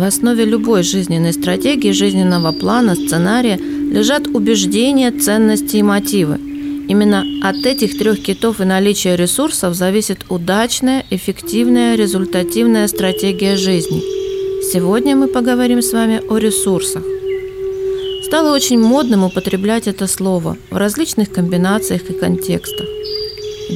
[0.00, 6.38] В основе любой жизненной стратегии, жизненного плана, сценария лежат убеждения, ценности и мотивы.
[6.88, 14.00] Именно от этих трех китов и наличия ресурсов зависит удачная, эффективная, результативная стратегия жизни.
[14.72, 17.04] Сегодня мы поговорим с вами о ресурсах.
[18.24, 22.86] Стало очень модным употреблять это слово в различных комбинациях и контекстах.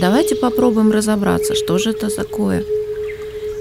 [0.01, 2.65] Давайте попробуем разобраться, что же это такое–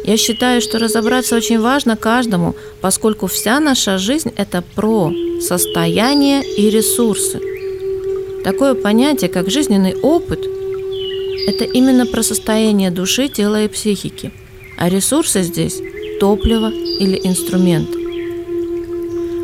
[0.03, 5.11] я считаю, что разобраться очень важно каждому, поскольку вся наша жизнь– это про
[5.41, 7.39] состояние и ресурсы.
[8.43, 10.39] Такое понятие, как жизненный опыт–
[11.47, 14.31] это именно про состояние души, тела и психики.
[14.77, 15.79] А ресурсы здесь–
[16.19, 17.89] топливо или инструмент.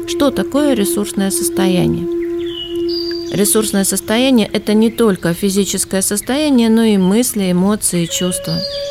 [0.09, 2.05] Что такое ресурсное состояние?
[3.31, 8.58] Ресурсное состояние– это не только физическое состояние, но и мысли, эмоции чувства–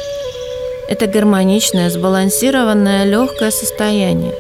[0.89, 4.35] это гармоничное, сбалансированное, легкое состояние.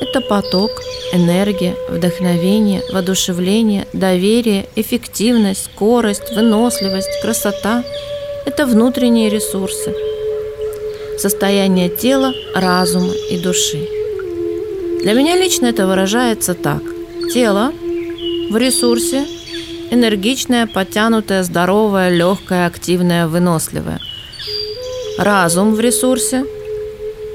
[0.00, 0.70] Это поток,
[1.12, 7.84] энергия, вдохновение, воодушевление, доверие, эффективность, скорость, выносливость, красота.
[8.44, 9.94] Это внутренние ресурсы.
[11.18, 13.88] Состояние тела, разума и души.
[15.02, 16.82] Для меня лично это выражается так.
[17.32, 17.72] Тело
[18.50, 19.24] в ресурсе
[19.90, 24.00] энергичное, подтянутое, здоровое, легкое, активное, выносливое–
[25.18, 26.44] разум в ресурсе,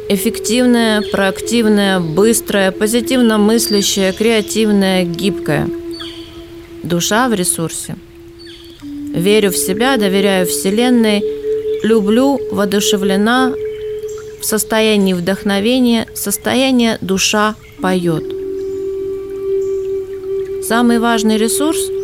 [0.10, 5.70] эффективная, проактивная, быстрая, позитивно мыслящая, креативная, гибкая.
[6.84, 7.96] Душа в ресурсе.
[8.82, 11.24] Верю в себя, доверяю Вселенной,
[11.84, 13.54] люблю, воодушевлена,
[14.42, 18.24] в состоянии вдохновения, состояние душа поет.
[20.64, 21.80] Самый важный ресурс–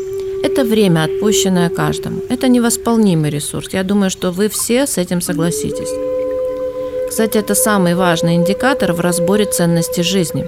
[0.44, 2.22] это время, отпущенное каждому.
[2.30, 3.70] Это невосполнимый ресурс.
[3.72, 5.90] Я думаю, что вы все с этим согласитесь.
[7.10, 10.46] Кстати, это самый важный индикатор в разборе ценности жизни.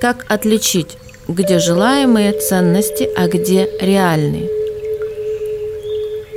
[0.00, 4.48] Как отличить, где желаемые ценности, а где реальные?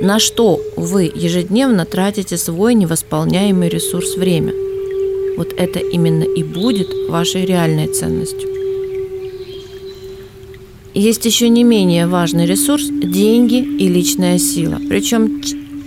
[0.00, 4.52] На что вы ежедневно тратите свой невосполняемый ресурс время?
[5.36, 8.61] Вот это именно и будет вашей реальной ценностью.
[10.94, 14.78] Есть еще не менее важный ресурс– деньги и личная сила.
[14.90, 15.40] Причем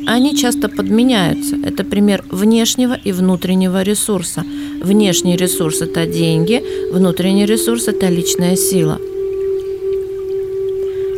[0.08, 1.58] они часто подменяются.
[1.64, 4.44] Это пример внешнего и внутреннего ресурса.
[4.82, 9.00] Внешний ресурс– это деньги, внутренний ресурс– это личная сила.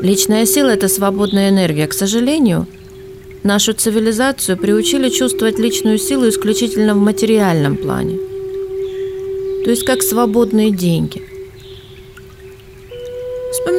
[0.01, 1.87] Личная сила– это свободная энергия.
[1.87, 2.67] К сожалению,
[3.43, 8.17] нашу цивилизацию приучили чувствовать личную силу исключительно в материальном плане.
[9.63, 11.21] То есть как свободные деньги–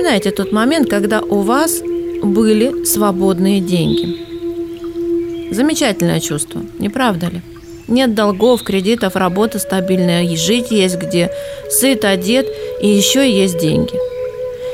[0.09, 1.83] Вспоминайте тот момент, когда у вас
[2.23, 5.53] были свободные деньги.
[5.53, 7.43] Замечательное чувство, не правда ли?
[7.89, 11.31] Нет долгов, кредитов, работа стабильная, и жить есть где,
[11.69, 12.47] сыт, одет,
[12.81, 13.93] и еще есть деньги.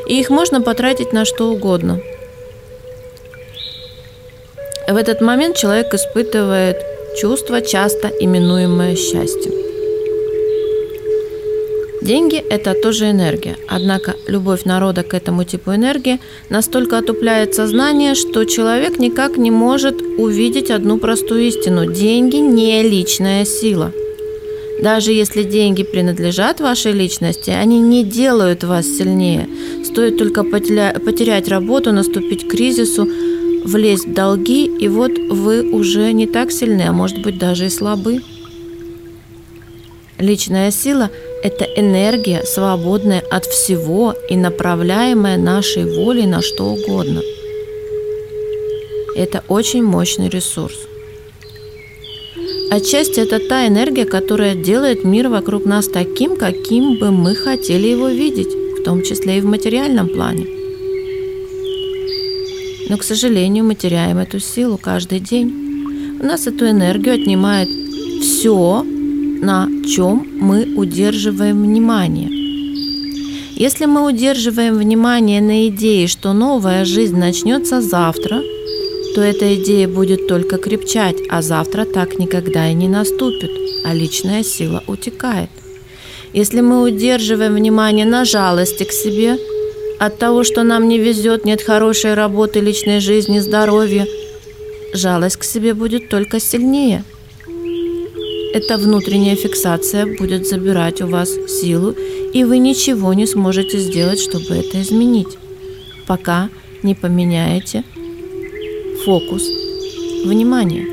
[0.06, 2.01] И их можно потратить на что угодно.
[4.87, 6.77] В этот момент человек испытывает
[7.21, 9.64] чувство, часто именуемое счастьем.
[12.04, 16.20] Деньги– это тоже энергия, однако любовь народа к этому типу энергии
[16.50, 23.47] настолько отупляет сознание, что человек никак не может увидеть одну простую истину– деньги не личная
[23.47, 23.91] сила.
[24.82, 29.48] Даже если деньги принадлежат вашей личности, они не делают вас сильнее.
[29.82, 33.09] Стоит только потерять работу, наступить к кризису,
[33.65, 37.71] влезть в долги, и вот вы уже не так сильны, а может быть даже и
[37.71, 38.21] слабы.
[40.19, 41.10] Личная сила–
[41.44, 47.21] это энергия, свободная от всего и направляемая нашей волей на что угодно.
[49.15, 50.75] Это очень мощный ресурс.
[52.71, 58.09] Отчасти это та энергия, которая делает мир вокруг нас таким, каким бы мы хотели его
[58.09, 58.49] видеть,
[58.81, 60.47] в том числе и в материальном плане.
[62.88, 66.19] Но, к сожалению, мы теряем эту силу каждый день.
[66.22, 67.69] У нас эту энергию отнимает
[68.22, 72.29] все, на чем мы удерживаем внимание.
[73.57, 78.43] Если мы удерживаем внимание на идее, что новая жизнь начнется завтра,
[79.15, 83.51] то эта идея будет только крепчать, а завтра так никогда и не наступит,
[83.87, 85.49] а личная сила утекает.
[86.35, 89.39] Если мы удерживаем внимание на жалости к себе,
[89.99, 94.07] от того, что нам не везет, нет хорошей работы, личной жизни, здоровья,
[94.93, 97.03] жалость к себе будет только сильнее–
[98.54, 101.91] эта внутренняя фиксация будет забирать у вас силу,
[102.33, 105.36] и вы ничего не сможете сделать, чтобы это изменить,
[106.06, 106.48] пока
[106.84, 107.83] не поменяете
[109.04, 109.42] фокус
[110.24, 110.86] внимания.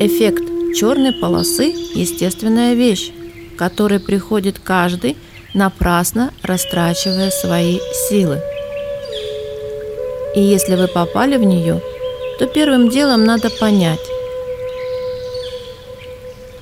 [0.00, 0.44] Эффект
[0.76, 3.10] черной полосы– естественная вещь,
[3.56, 5.16] которой приходит каждый,
[5.54, 7.78] напрасно растрачивая свои
[8.10, 8.42] силы.
[10.36, 11.80] И если вы попали в нее,
[12.38, 14.00] то первым делом надо понять,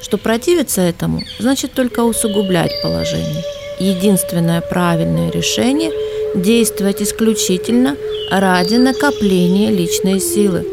[0.01, 3.43] что противиться этому значит только усугублять положение.
[3.79, 5.93] Единственное правильное решение–
[6.35, 7.97] действовать исключительно
[8.31, 10.67] ради накопления личной силы.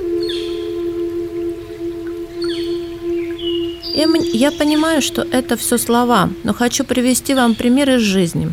[4.34, 8.52] Я понимаю, что это все слова, но хочу привести вам пример из жизни.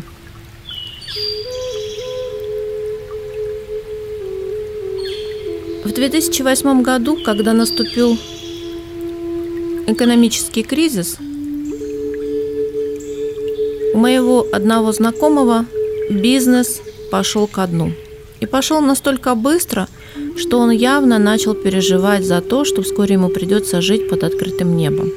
[5.83, 8.17] В 2008 году, когда наступил
[9.87, 11.17] экономический кризис,
[13.93, 15.65] у моего одного знакомого
[16.09, 16.81] бизнес
[17.11, 17.91] пошел ко дну.
[18.39, 19.87] И пошел настолько быстро,
[20.37, 25.11] что он явно начал переживать за то, что вскоре ему придется жить под открытым небом.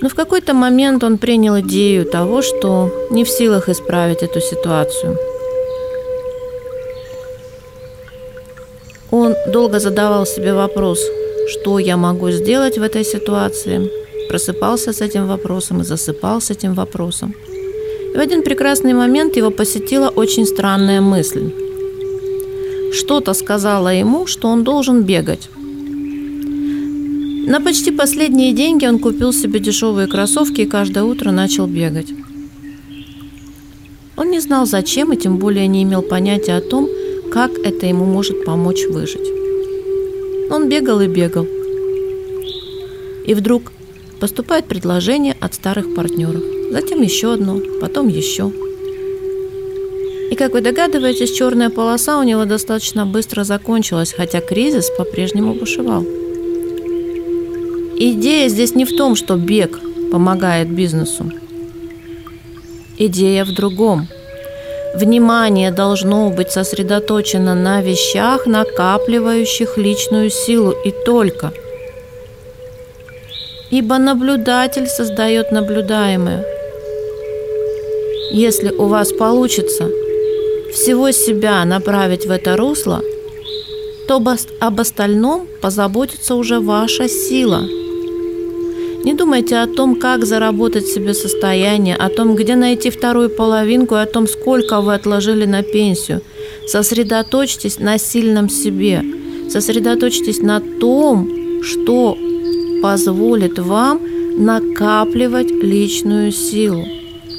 [0.00, 5.18] Но в какой-то момент он принял идею того, что не в силах исправить эту ситуацию.
[9.10, 11.00] Он долго задавал себе вопрос,
[11.48, 13.90] что я могу сделать в этой ситуации,
[14.28, 17.34] просыпался с этим вопросом и засыпал с этим вопросом.
[18.14, 21.50] И в один прекрасный момент его посетила очень странная мысль.
[22.92, 25.48] Что-то сказала ему, что он должен бегать.
[27.46, 32.12] На почти последние деньги он купил себе дешевые кроссовки и каждое утро начал бегать.
[34.16, 36.88] Он не знал зачем и тем более не имел понятия о том,
[37.32, 39.37] как это ему может помочь выжить.
[40.50, 41.46] Он бегал и бегал.
[43.26, 43.72] И вдруг
[44.20, 46.42] поступает предложение от старых партнеров.
[46.70, 48.50] Затем еще одно, потом еще.
[50.30, 56.04] И как вы догадываетесь, черная полоса у него достаточно быстро закончилась, хотя кризис по-прежнему бушевал.
[58.00, 59.78] Идея здесь не в том, что бег
[60.12, 61.32] помогает бизнесу.
[62.98, 64.08] Идея в другом.
[64.94, 71.52] Внимание должно быть сосредоточено на вещах, накапливающих личную силу и только.
[73.70, 76.44] Ибо наблюдатель создает наблюдаемое.
[78.30, 79.90] Если у вас получится
[80.72, 83.02] всего себя направить в это русло,
[84.06, 84.22] то
[84.60, 87.62] об остальном позаботится уже ваша сила–
[89.08, 94.00] не думайте о том, как заработать себе состояние, о том, где найти вторую половинку и
[94.00, 96.20] о том, сколько вы отложили на пенсию.
[96.66, 99.02] Сосредоточьтесь на сильном себе.
[99.48, 102.18] Сосредоточьтесь на том, что
[102.82, 103.98] позволит вам
[104.36, 106.84] накапливать личную силу.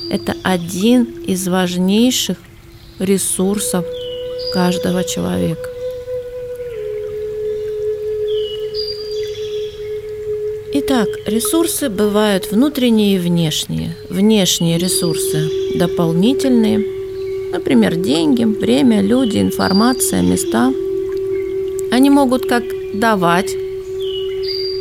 [0.09, 2.37] Это один из важнейших
[2.97, 3.85] ресурсов
[4.55, 5.69] каждого человека.
[10.91, 13.95] Итак, ресурсы бывают внутренние и внешние.
[14.09, 15.47] Внешние ресурсы
[15.77, 16.83] дополнительные,
[17.53, 20.73] например, деньги, время, люди, информация, места.
[21.91, 22.63] Они могут как
[22.95, 23.53] давать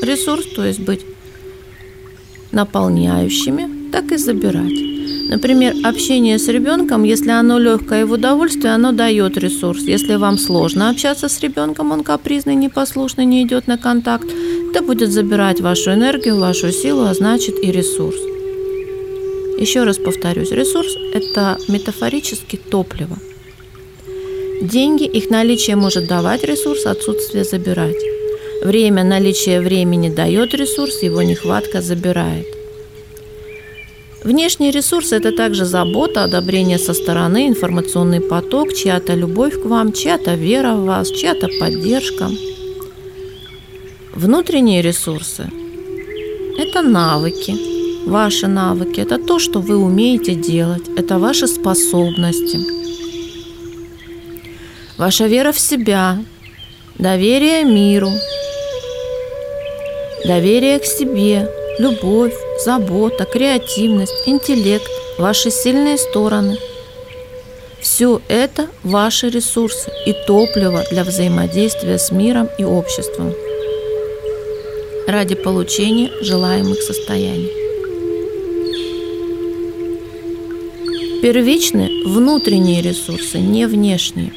[0.01, 1.05] ресурс, то есть быть
[2.53, 4.88] наполняющими, так и забирать.
[5.29, 9.83] Например, общение с ребенком, если оно легкое и в удовольствие, оно дает ресурс.
[9.83, 14.27] Если вам сложно общаться с ребенком, он капризный, непослушный, не идет на контакт,
[14.71, 18.17] это будет забирать вашу энергию, вашу силу, а значит и ресурс.
[19.61, 23.19] Еще раз повторюсь, ресурс– это метафорически топливо.
[24.63, 28.03] Деньги, их наличие может давать ресурс, отсутствие забирать.
[28.65, 32.58] Время, наличие времени дает ресурс, его нехватка забирает.
[34.25, 40.35] Внешний ресурс– это также забота, одобрение со стороны, информационный поток, чья-то любовь к вам, чья-то
[40.35, 42.29] вера в вас, чья-то поддержка.
[44.13, 45.49] Внутренние ресурсы–
[46.59, 47.55] это навыки,
[48.07, 52.59] ваши навыки, это то, что вы умеете делать, это ваши способности,
[54.97, 56.19] ваша вера в себя,
[56.99, 58.11] доверие миру,
[60.27, 61.49] доверие к себе,
[61.79, 66.59] любовь, забота, креативность, интеллект, ваши сильные стороны.
[67.81, 73.33] Все это ваши ресурсы и топливо для взаимодействия с миром и обществом
[75.07, 77.51] ради получения желаемых состояний.
[81.23, 84.33] Первичны внутренние ресурсы, не внешние.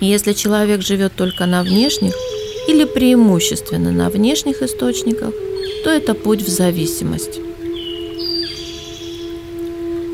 [0.00, 2.14] Если человек живет только на внешних
[2.70, 5.34] или преимущественно на внешних источниках,
[5.84, 7.40] то это путь в зависимость.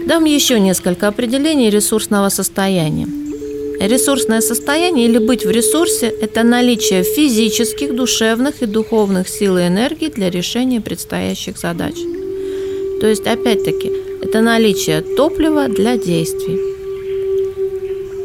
[0.07, 3.09] Дам еще несколько определений ресурсного состояния.
[3.81, 10.09] Ресурсное состояние или быть в ресурсе– это наличие физических, душевных и духовных сил и энергии
[10.09, 11.97] для решения предстоящих задач.
[13.01, 16.59] То есть, опять-таки, это наличие топлива для действий.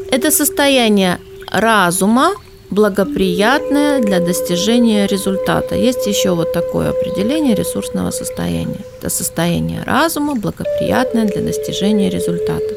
[0.10, 1.20] Это состояние
[1.52, 2.34] разума,
[2.72, 5.76] благоприятное для достижения результата.
[5.76, 8.80] Есть еще вот такое определение ресурсного состояния.
[8.98, 12.74] Это состояние разума, благоприятное для достижения результата.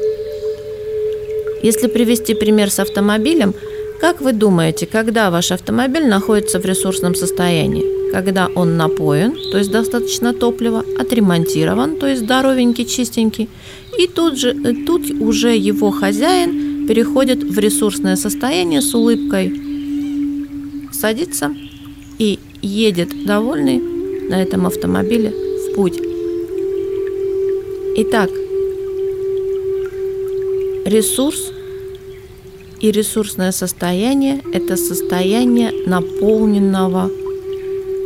[1.63, 3.55] Если привести пример с автомобилем,
[4.01, 8.11] как вы думаете, когда ваш автомобиль находится в ресурсном состоянии?
[8.11, 13.49] Когда он напоен, то есть достаточно топлива, отремонтирован, то есть здоровенький, чистенький,
[13.97, 14.53] и тут, же,
[14.85, 19.64] тут уже его хозяин переходит в ресурсное состояние с улыбкой,
[20.95, 21.53] садится
[22.17, 23.79] и едет довольный
[24.29, 25.99] на этом автомобиле в путь.
[27.97, 28.29] Итак,
[30.85, 31.51] ресурс
[32.79, 37.09] и ресурсное состояние– это состояние наполненного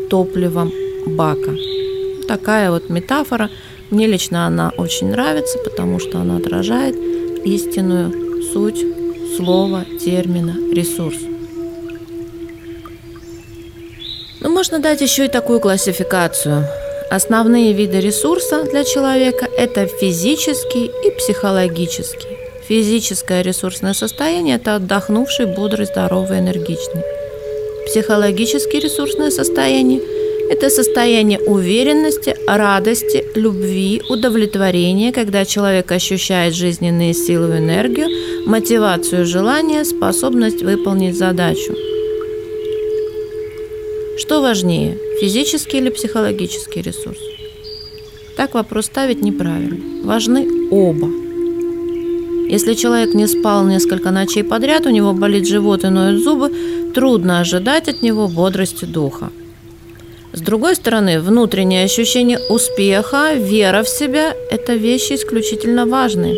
[0.10, 0.72] топливом
[1.05, 1.55] бака.
[2.27, 3.50] Такая вот метафора.
[3.89, 6.96] Мне лично она очень нравится, потому что она отражает
[7.46, 8.86] истинную суть
[9.36, 11.17] слова, термина «ресурс».
[14.60, 16.66] Можно дать еще и такую классификацию.
[17.10, 22.28] Основные виды ресурса для человека– это физический и психологический.
[22.68, 27.04] Физическое ресурсное состояние– это отдохнувший, бодрый, здоровый, энергичный.
[27.86, 30.01] Психологическое ресурсное состояние–
[30.51, 38.10] это состояние уверенности, радости, любви, удовлетворения, когда человек ощущает жизненные силы и энергию,
[38.46, 41.88] мотивацию, желание, способность выполнить задачу.
[44.20, 47.18] Что важнее, физический или психологический ресурс?
[48.36, 50.06] Так вопрос ставить неправильно.
[50.06, 51.08] Важны оба.
[52.50, 56.52] Если человек не спал несколько ночей подряд, у него болит живот и ноют зубы,
[56.94, 59.30] трудно ожидать от него бодрости духа.
[60.34, 66.36] С другой стороны, внутреннее ощущение успеха, вера в себя– это вещи исключительно важные.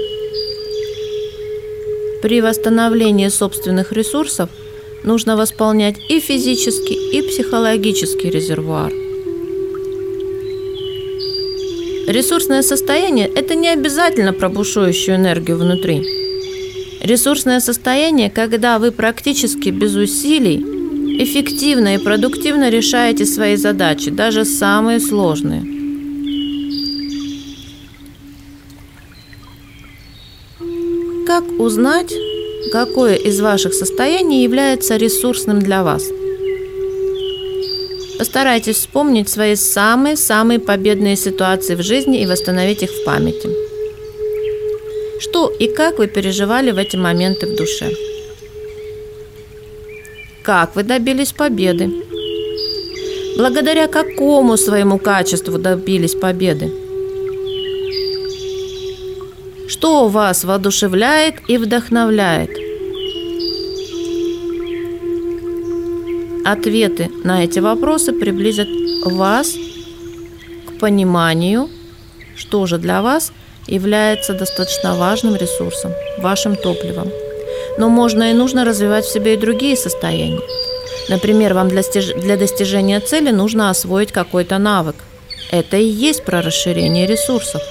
[2.22, 4.52] При восстановлении собственных ресурсов
[5.04, 8.92] нужно восполнять и физический, и психологический резервуар.
[12.08, 14.50] Ресурсное состояние– это не обязательно про
[15.16, 16.02] энергию внутри.
[17.02, 20.58] Ресурсное состояние, когда вы практически без усилий
[21.24, 25.64] эффективно и продуктивно решаете свои задачи, даже самые сложные.
[31.28, 32.14] Как узнать,
[32.72, 36.04] какое из ваших состояний является ресурсным для вас–
[38.22, 43.50] Постарайтесь вспомнить свои самые-самые победные ситуации в жизни и восстановить их в памяти.
[45.20, 47.90] Что и как вы переживали в эти моменты в душе?
[50.44, 51.90] Как вы добились победы?
[53.38, 56.72] Благодаря какому своему качеству добились победы?
[59.68, 62.61] Что вас воодушевляет и вдохновляет?
[66.44, 68.68] Ответы на эти вопросы приблизят
[69.06, 69.54] вас
[70.68, 71.70] к пониманию,
[72.36, 73.32] что же для вас
[73.68, 77.10] является достаточно важным ресурсом, вашим топливом.
[77.78, 80.42] Но можно и нужно развивать в себе и другие состояния.
[81.10, 82.08] Например, вам для, стяж...
[82.08, 84.96] для достижения цели нужно освоить какой-то навык.
[85.52, 87.62] Это и есть про расширение ресурсов.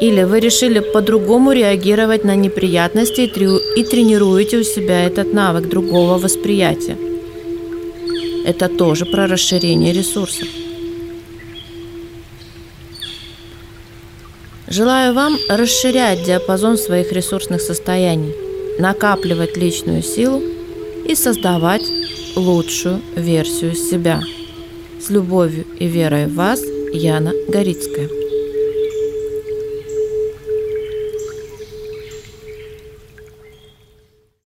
[0.00, 3.58] Или вы решили по-другому реагировать на неприятности и, трю...
[3.76, 6.96] и тренируете у себя этот навык другого восприятия.
[8.44, 10.48] Это тоже про расширение ресурсов.
[14.68, 18.32] Желаю вам расширять диапазон своих ресурсных состояний,
[18.78, 20.42] накапливать личную силу
[21.06, 21.82] и создавать
[22.36, 24.22] лучшую версию себя.
[24.98, 28.21] С любовью и верой в вас, Яна Горицкая.